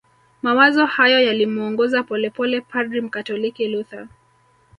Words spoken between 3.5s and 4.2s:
Luther